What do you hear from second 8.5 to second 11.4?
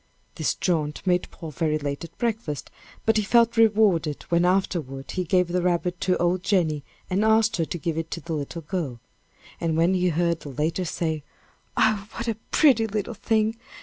girl and when he heard the latter say